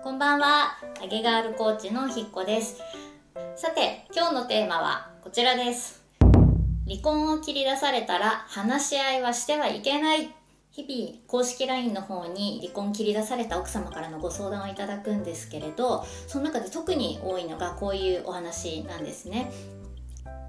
[0.00, 2.80] こんばんは、あげガールコーチのひっこです。
[3.56, 6.04] さて、今日のテーマはこちらです。
[6.86, 10.32] 離婚を切り出されたら話し合いはしてはいけない。
[10.70, 19.50] 日々、公式 LINE の方に離婚切り出された奥様からのご相談をいただくんですけれど、その中で特に多いのがこういうお話なんですね。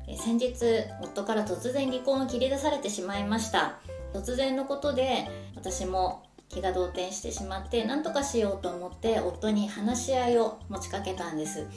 [0.08, 0.54] え先日、
[1.02, 3.80] 夫から突然離婚を切り出されてしまいました。
[4.14, 11.68] 突然のことで私も気が動転してしまって何とかしようと思って夫に話し合いを持ちかけたんです。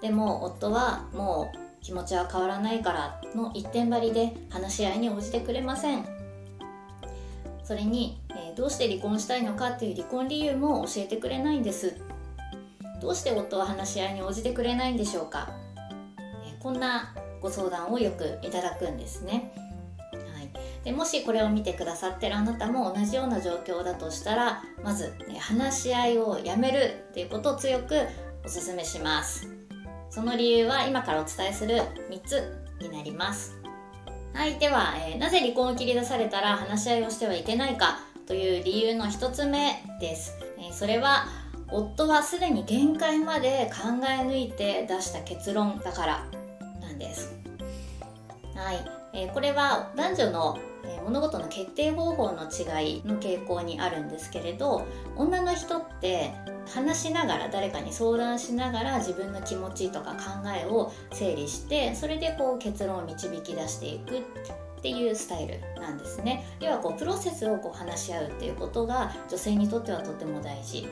[0.00, 6.06] でも夫はもう気持ちは変わらないからの一点張りで話し合いに応じてくれません。
[7.64, 11.96] それに、えーどうして離婚したいのかっていう離婚理由も教えてくれないんです。
[13.00, 15.50] どうして夫は話し合いに応じてくれないんでしょうか、
[16.44, 19.52] えーこんなご相談をよくいただくんですね、
[20.84, 27.94] でもしこれを見てくださってるあなたも同じような状況だとしたらまず、ね、話し合いをやめるっていうことを強く
[28.44, 29.48] お勧めします。
[30.10, 31.76] その理由は今からお伝えする
[32.10, 33.56] 3つになります。
[34.34, 41.26] はいでは、えーなぜ離婚を切り出されたら話し合いをしてはいけないかという理由の1つ目です、えーそれは
[41.70, 46.26] 夫はすでに限界まで考え抜いて出した結論だから
[46.80, 47.41] なんです。
[48.54, 50.58] はい、えーこれは男女の、
[51.04, 54.86] 物事の決定方法の違いの傾向にあるんですけれど
[55.16, 56.32] 女の人って
[56.74, 64.22] 話しながら誰かに相談しながら自分の気持ちとか考えを整理してそれでこう結論を導き出していくっ
[64.82, 66.44] ていうスタイルなんですね。
[66.60, 70.88] 要はこうプロセスをこう話し合うっていうことが女性にとってはとても大事。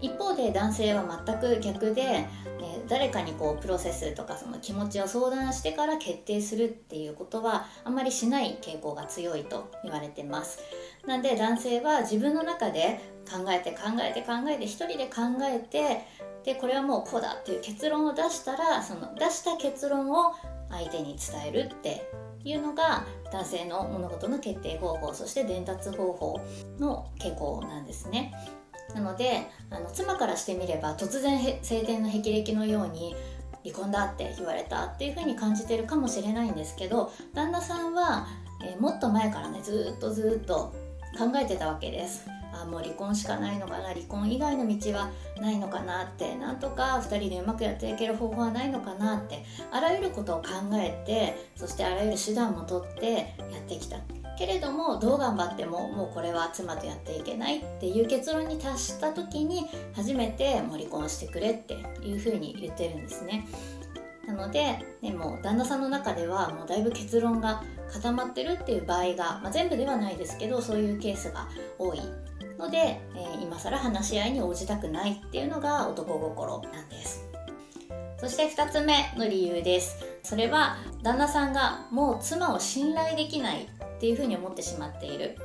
[0.00, 10.58] 一方で男性は全く逆で、えー誰かにこうプロセスとかその気持ちを相談してから決定するっていうことはあんまりしない傾向が強いと言われてます
[11.06, 12.98] なんで男性は自分の中で
[13.30, 16.04] 考えて考えて考えて一人で考えて
[16.44, 20.34] でこれはもうこうだっていう結論を出したらその出した結論を
[20.68, 22.10] 相手に伝えるって
[22.42, 26.40] いうのが男性の物事の決定方法そして伝達方法
[26.80, 28.32] の傾向なんですね。
[28.94, 33.14] なのであの妻からしてみれば突然晴天の霹靂のように
[33.64, 38.26] 離婚だって言われたっていう風に感じてるかもしれないんですけど旦那さんは、
[38.64, 40.72] えーもっと前からねずっとずっと
[41.18, 42.28] 考えてたわけです。
[42.52, 53.98] あもう離婚しかないのかな離婚以外の道はないのかなってなんとか2人でうまくやっていける方法はないのかなってあらゆることを考えてそしてあらゆる手段も取ってやってきた。
[54.40, 63.46] けれどもどう頑張ってももうこれは妻とやっていけないっていう結論に達した時に初めてもう離婚してくれっていうふうに言ってるんですね。
[64.26, 67.62] なので、ね、もう旦那さんの中ではもうだいぶ結論が
[67.92, 71.46] 固まってるっていう場合が、まあ、全部ではないですけどそういうケースが
[71.78, 72.00] 多い
[72.58, 72.78] ので、
[73.14, 77.26] えー今更話し合いに応じたくないっていうのが男心なんです。
[78.18, 80.02] そして2つ目の理由です。
[80.22, 83.68] それは旦那さんがもう妻を信頼できない
[84.00, 85.36] っていうふうに思ってしまっている。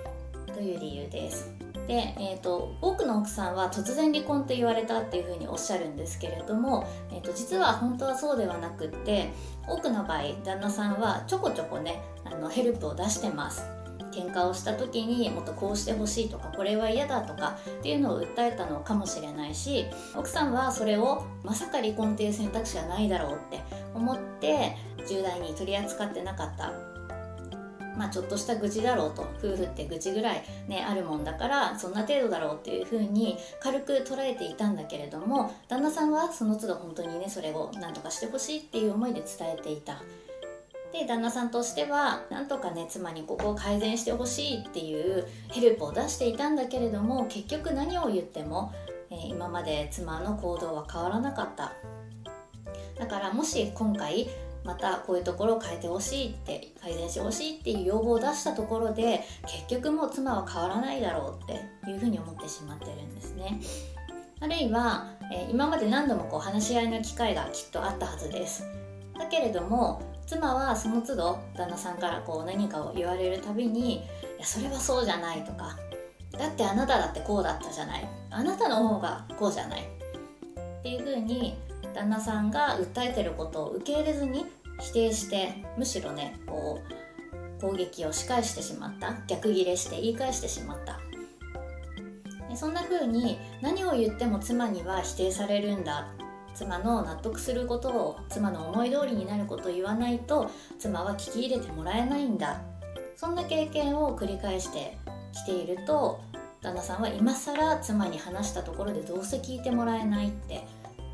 [0.53, 1.51] という理由です。
[1.87, 9.29] で、えー、と多くの奥さんは突然離婚と言われたっていうふうにおっしゃるんですけれども、えー、と実は本当はそうではなくって
[9.67, 13.65] 多くの場合旦那さんはちょこちょこねあのヘルプを出してます。
[14.11, 23.59] 喧嘩をした時にもっとこうしてほしいとかこれは嫌だとかっていうのを訴えたのかもしれないし奥さんはそれをまさか離婚っていう選択肢はないだろうって
[23.93, 26.94] 思って重大に取り扱ってなかった。
[27.97, 40.01] まあちょっとした愚痴だろうと夫婦って愚痴ぐらいねあるもんだからそんな程度だろうっていうふうに軽く捉えていたんだけれども旦那さんはその都度本当にねそれを何とかしてほしいっていう思いで伝えていた。
[40.93, 48.71] で旦那さんとしてはなんとかね妻にここを改善してほしいっていうヘルプを出していたんだけれども結局何を言っても、
[49.09, 51.73] えー今まで妻の行動は変わらなかった。
[52.97, 54.29] だからもし今回
[54.65, 63.59] またこういうところを変えてほしいって改善してほしいっていう要望を出したところで結局もう妻は変わらないだろうっていうふうに思ってしまってるんですね。
[64.41, 68.65] あるいは、え今まで何度もこう話し合いの機会がきっとあったはずです。
[69.17, 73.97] だけれども妻はその都度旦那さんからこう何かを言われるたびに
[74.37, 75.77] 「いやそれはそうじゃない」とか
[76.37, 79.83] 「だってあなただってこうだったじゃない」「あなたの方がこうじゃない」
[80.79, 81.57] っていうふうに
[81.93, 84.45] 旦那さんが訴えてることを受け入れずに
[84.79, 86.81] 否定してむしろねこ
[87.59, 89.15] う攻撃を仕返してしまった。
[89.27, 90.99] 逆ギレして言い返してしまった。
[92.49, 96.07] でそんな風に何を言っても妻には否定されるんだ。
[96.53, 100.49] 妻の納得することを妻の思い通りになることを言わないと
[100.79, 102.61] 妻は聞き入れてもらえないんだ。
[103.17, 104.97] そんな経験を繰り返して
[105.33, 106.21] きていると
[106.61, 110.65] 旦那さんは今更妻に話したところでどうせ聞いてもらえないって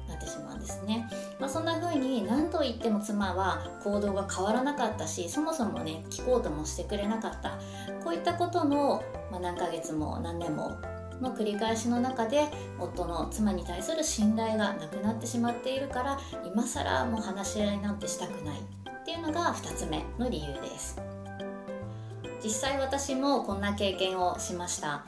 [0.08, 1.08] なってしまうんですね、
[1.42, 7.58] まあ、そんな風に何と言っても妻は行動が変わらなかったしそもそもね聞こうともしてくれなかった。
[8.04, 10.78] こういったことの、まあ、何ヶ月も何年も
[11.20, 12.48] の繰り返しの中で
[12.80, 21.02] 夫の妻に対する信頼がなくなってしまっているから今更もう話し合いなんてしたくないっていうのが2つ目の理由です。
[22.44, 25.06] 実際私もこんな経験をしました。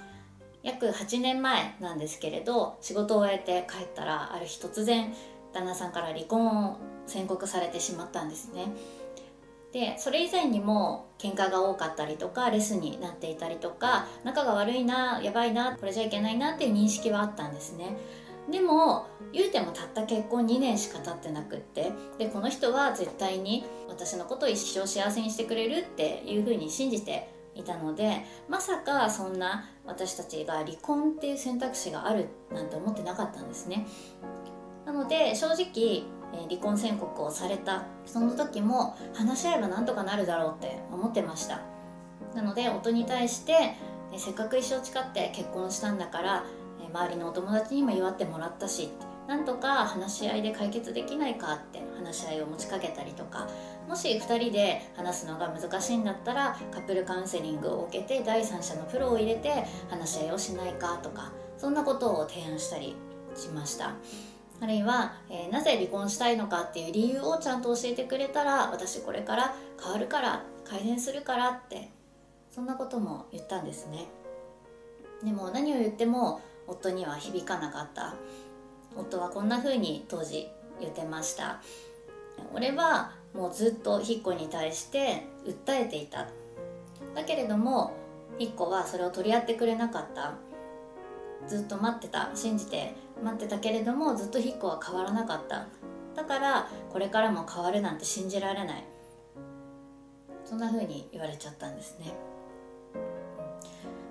[0.64, 5.14] 約8年前なんですけれど仕事を終えて帰ったらある日突然
[5.54, 8.74] 旦那さんから離婚を宣告されてしまったんですね。
[9.72, 17.98] でそれ以前にも喧嘩が多かったりとかレスになっていたりとか仲が悪いなやばいなこれじゃいけないなっていう認識はあったんですね。
[18.52, 33.86] でも言うてもたった結婚2年しか経ってなくってでこの人は絶対に私のことを一生幸せにしてくれるっていうふうに信じていたのでまさかそんな私たちが離婚っていう選択肢があるなんて思ってなかったんですね。
[34.86, 36.04] なので正直
[36.50, 37.84] 離婚宣告をされた。
[38.06, 41.62] その時も話し合えばなんとかなるだろうって思ってました。
[42.36, 43.76] なので夫に対して
[44.18, 46.44] せっかく一生誓って結婚したんだから
[46.94, 48.90] 周りのお友達にも祝ってもらったし
[49.28, 53.48] なんとか話し合いで解決できないかって話し合いを持ちかけたりとか
[53.88, 62.96] もし2人で話すのが難しいんだったらカップルカウンセリングを受けて第三者のプロを入れて話し合いをしないかとかそんなことを提案したり
[63.36, 63.96] しました。
[64.64, 71.90] あるいは、えー、なぜ離婚したいのかっていう理由をちゃんと教えてくれたら私これから変わるから改善するからって
[72.50, 74.06] そんなことも言ったんですね。
[75.22, 78.16] でも何を言っても夫には響かなかった。
[78.96, 80.48] 夫はこんな風に当時
[80.80, 81.62] 言ってました。
[82.54, 86.30] 俺はもうずっとヒッコに対して訴えていた。
[87.14, 87.92] だけれども
[88.38, 90.36] ヒッコはそれを取り合ってくれなかった。
[91.48, 95.68] ずっと待ってた信じて待ってたけれどもずっとヒッコは変わらなかった。
[96.16, 98.84] だからこれからも変わるなんて信じられない。
[100.46, 102.14] そんな風に言われちゃったんですね。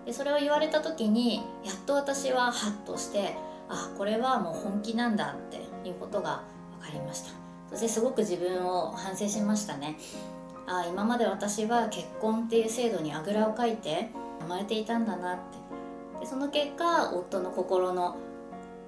[0.05, 3.37] でそれを言われた時にやっと私はハッとして
[3.69, 5.59] あこれはもう本気なんだって
[5.89, 6.43] いうことが
[6.81, 7.31] 分かりました。
[7.71, 9.97] そしてすごく自分を反省しましたね。
[10.67, 15.62] あ今まで私は結婚っていう制度にあぐらをかいて甘えていたんだなって
[16.23, 18.17] でその結果夫の心の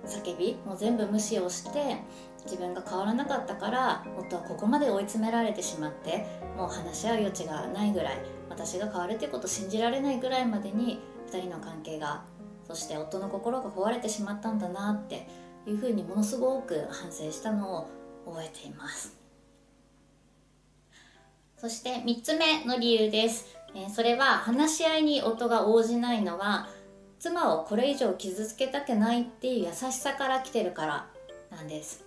[0.06, 1.96] 叫びも全部無視をして
[2.44, 6.24] 自分が変わらなかったから夫はここまで追い詰められてしまって
[6.56, 11.00] もう話し合う余地がないぐらい私が変わるっていうことを信じられないぐらいまでに
[11.32, 12.22] 2人の関係が
[12.68, 15.26] そして夫の心が壊れてしまったんだなって
[15.66, 17.88] いうふうにものすごく反省したのを
[18.26, 19.18] 覚えています。
[21.56, 26.68] そして3つ目の理由です、えそれは話し合いに夫が応じないのは
[27.24, 31.06] 妻をこれ以上傷つけたくないっていう優しさから来てるから
[31.50, 32.04] なんです。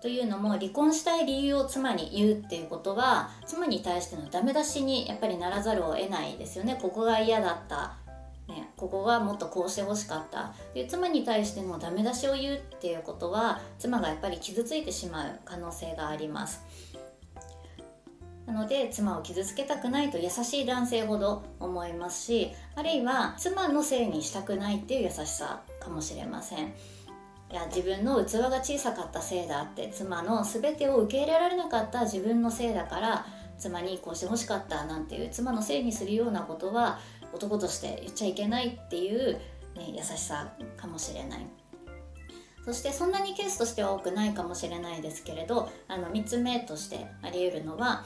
[0.00, 6.78] というのも離婚したい理由を妻に言うっていうことは妻に対してのダメ出しにやっぱりならざるを得ないですよね。
[6.80, 7.96] ここが嫌だった。
[8.46, 10.54] ね、ここがもっとこうしてほしかった。
[10.74, 16.62] で妻に対してのダメ出しを言うっていうことは妻がやっぱり傷ついてしまう可能性があります。
[18.46, 26.72] なので妻を傷つけたくないと優しい男性ほど思いますしあるいは妻のせいにしたくないっていう優しさかもしれません。
[27.52, 33.26] いや自分の器が小さかったせいだって妻の全てを受け入れられなかった自分のせいだから
[33.58, 37.00] 妻にこうしてほしかったなんていう妻のせいにするようなことは
[37.32, 39.40] 男として言っちゃいけないっていう、ね、
[39.88, 41.46] 優しさかもしれない。
[42.64, 48.04] そしてそんなにケースとしては多くないかもしれないですけれどあの3つ目としてあり得るのは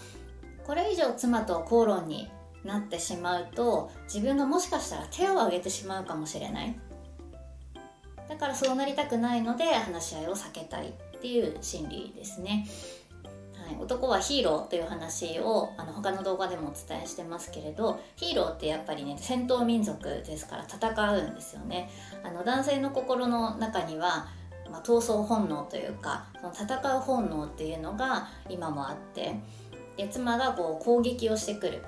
[0.66, 2.30] これ以上妻と口論に
[2.64, 6.78] なってしまうと自分がもしかしたら手を挙げてしまうかもしれない。
[8.28, 12.66] だからそうなりたくないので話し合いを避けたいっていう心理ですね。
[13.66, 21.90] はい、男はヒーローという話をあの他の動画でもお伝えしてますけれどヒーローってやっぱりね戦闘民族ですから戦うんですよね。
[22.23, 24.28] あの男性の心の中には、
[24.71, 29.37] まあ、闘争本能というかその戦う本能っていうのが今もあって
[29.96, 31.82] で妻がこう攻撃をしてくる。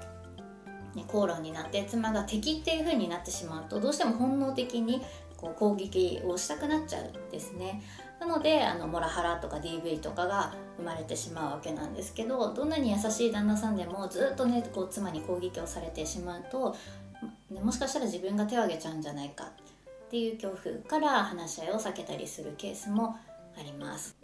[0.95, 5.03] ね、口論になって妻が敵っていう風になってしまうとどうしても本能的に
[5.37, 7.83] こう攻撃をしたくなっちゃうんですね。
[8.19, 16.75] なのであのモラハラとか DV とかが生まれてしまうわけなんですけどどんなに優しい旦那さんでもずっとねこう妻に攻撃をされてしまうと、
[17.51, 19.45] ね、もしかしたら自分が手を挙げちゃうんじゃないか
[20.07, 23.17] っていう恐怖から話し合いを避けたりするケースも
[23.59, 24.17] あります。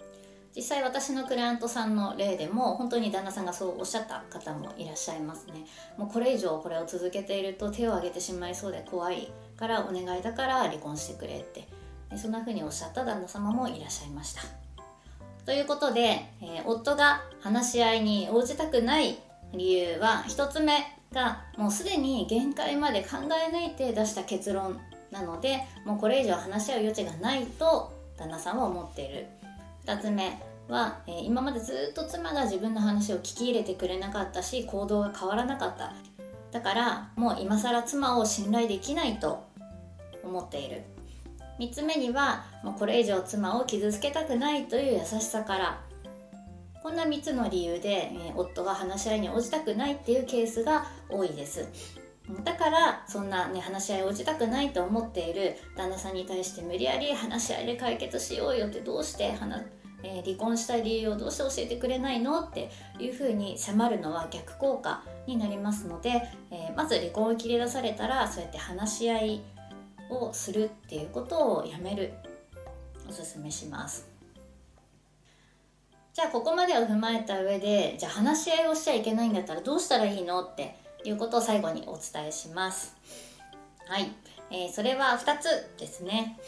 [0.54, 5.64] 実際私のクライアントさんの例でも本当に旦那さんがそうおっしゃった方もいらっしゃいますね。
[5.96, 11.82] もうこれ以上これを続けていると手を挙げてしまいそうで怖いからお願いだから離婚してくれって。
[12.16, 14.42] そんな風におっしゃった旦那様もいらっしゃいました。
[15.44, 19.18] ということで、えー、夫が話し合いに応じたくない
[19.52, 20.74] 理由は1つ目
[21.12, 23.16] がもうすでに限界まで考
[23.50, 24.80] え抜いて出した結論
[25.10, 29.26] なのでもうこれ以上話し合う余地がないと旦那さんは思っている。
[29.86, 35.92] 2つ目は、えー、今までずっと妻が自分の話を聞き入れてくれなかったし行動が変わらなかった。
[36.50, 39.44] だからもう今更妻を信頼できないと
[40.22, 40.82] 思っている。
[41.58, 45.80] 3つ目にはもうこれ以上妻を傷つけたくないという優しさから。
[46.82, 51.68] こんな3つの理由で、えー、夫が話し合いに応じたくないっていうケースが多いです。
[52.44, 59.62] だからそんなね話し合い応じたくないと思っている旦那さんに対して無理やり話し合いで解決しようよってどうして話
[60.04, 69.42] えー、離婚した理由をどうして教えてくれないのっていうふうに迫るのは逆効果になりますので、えー、まず離婚を切り出されたらそうやって話し合い
[70.10, 72.12] をするっていうことをやめる
[73.08, 74.08] おすすめします。
[76.12, 82.96] じゃあここまでを踏まえた上でじゃあ話し合いをしちゃいけないんだったらどうしたらいいのっていうことを最後にお伝えします。
[83.86, 84.12] はい、
[84.50, 86.38] えー、それは2つですね。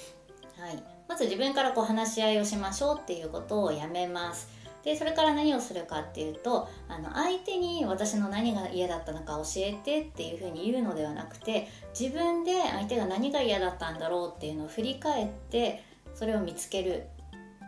[0.59, 0.83] はい。
[1.09, 4.49] まず自分からこう話し合いをしましょうっていうことをやめます。
[4.85, 11.69] でそれから何をするかっていうとあの相手に私の何が嫌だったのか教えてっていうふうに言うのではなくて
[11.99, 15.83] 自分で相手が何が嫌だったんだろうっていうのを振り返って
[16.15, 17.07] それを見つける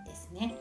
[0.06, 0.56] ですね。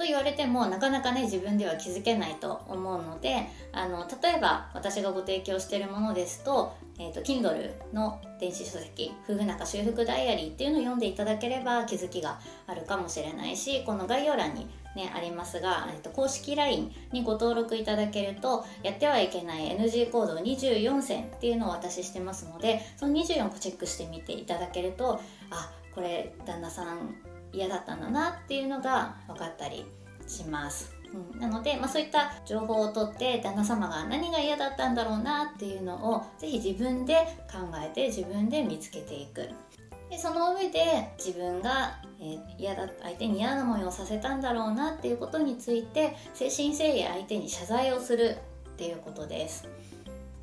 [0.00, 14.66] と言われてもなかなかね自分では気づけないと思うのであの例えば私がご提供しているものですと,、えーと、Kindle の電子書籍「夫婦仲修復ダイアリー」っていうのを読んでいただければ気づきがあるかもしれないしこの概要欄に
[14.96, 27.14] ね、ありますが、えっと、公式 LINE にご登録いただけるとやってはいけない NG コード24選っていうのをお渡ししてますのでその24個チェックしてみていただけるとあこれ旦那さん
[27.52, 29.84] 嫌だったんだなっていうのが分かったり
[30.26, 30.94] します。
[31.34, 37.14] うん、なので、まあ、そういった情報を取って旦那様が何が嫌だったんだろうなっていうのをぜひ自分で
[37.50, 39.48] 考えて自分で見つけていく。
[40.08, 48.36] でその上で自分が、えー、嫌だ相手に嫌な思いをさせたんだろうなっていうことについて誠心誠意相手に謝罪をする
[48.70, 49.68] っていうことです。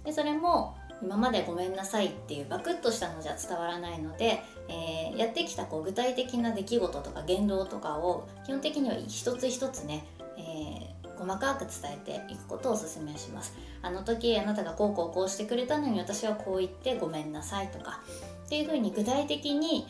[0.06, 10.06] でそれも今までごめんなさいっていうバクッとしたのじゃ伝わらないので、えー、やってきたこう具体的な出来事とか言動とかを基本的には一つ一つね、
[10.38, 13.56] えー、細かく伝えていくことをお勧めします。
[13.82, 18.02] あの時あなたがこうこうこうしてくれたのに私はこう言ってごめんなさいとか
[18.46, 19.88] っていうふうに具体的に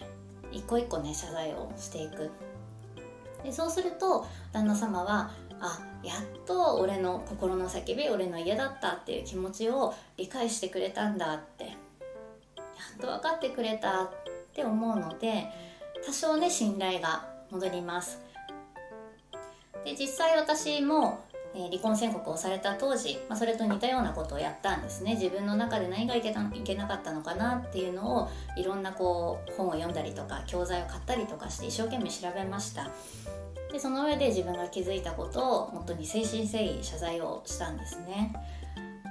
[0.52, 2.32] 一個一個ね謝罪をしていく。
[3.44, 14.10] でそうすると旦那様はあやっと俺の心の叫び俺の嫌だったっていう気持ちを理解してくれたんだってやっと分かってくれたっ
[14.54, 15.50] て思うので
[16.06, 18.22] 多少ね信頼が戻ります。
[19.84, 25.16] で実際私もえ離婚宣告をされた当時、まあ、それと似たようなことをやったんですね。
[25.16, 32.90] 自分の中で何がいけたいけなかったのかなっていうのをいろんなこう本を読んだりとか教材を買ったりとかして一生懸命調べました。
[33.72, 38.34] でその上で自分が気づいたことを本当に誠心誠意謝罪をしたんですね。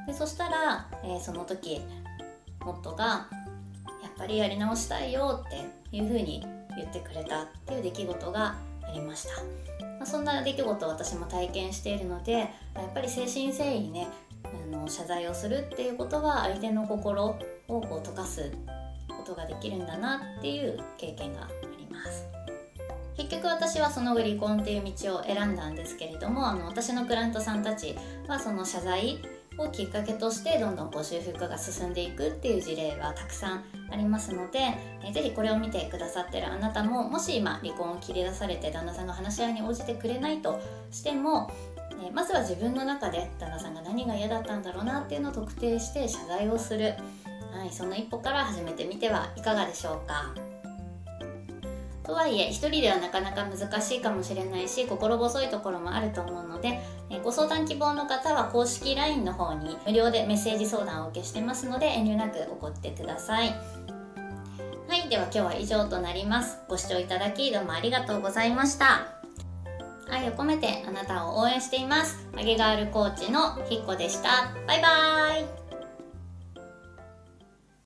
[0.06, 1.82] でそしたら、えー、その時
[2.64, 3.28] 夫が
[4.02, 6.44] 「やっぱりやり直したいよ」っていうふうに
[6.76, 9.75] 言ってくれたっていう出来事がありました、
[10.06, 12.48] あ、そんな出来事を私も体験しているのでやっ
[12.94, 14.06] ぱり誠心誠意ね
[14.44, 17.34] あの謝罪をするっていうことは相手の心を
[17.66, 18.52] こう溶かす
[19.08, 21.48] ことができるんだなっていう経験があ
[21.78, 22.24] ります。
[23.16, 27.96] 結局私はその後離婚っていう道を選んだんですけれどもあの私のクライアントさんたち
[28.28, 29.18] はその謝罪
[29.58, 34.58] をきっかけとしてどんどんこう修復が進んでいくっていう事例はたくさんありますので、
[35.02, 41.50] えー、ぜひこれを見てくださってるあなたももし今離婚を切り出されて旦那さんが話し合いに応じてくれないとしても、
[42.04, 46.94] えー、まずは自分の中で旦那さんが何が嫌だったんだろうなっていうのを特定して謝罪をする、
[47.52, 50.45] はい、その一歩から始めてみてはいかがでしょうか。
[52.06, 56.80] とはいえ一人ではなかなか難しいかもしれないし心細いところもあると思うので
[57.24, 63.48] ご相談希望の方は公式 LINE の方に無料でメッセージ相談を受けしてますので遠慮なく送ってください。
[64.88, 66.58] はいでは今日は以上となります。
[66.68, 69.16] ご視聴いただきどうもありがとうございました。
[70.08, 72.24] 愛を込めてあなたを応援しています。
[72.36, 74.54] あげガールコーチのひっこでした。
[74.66, 75.65] バイバーイ。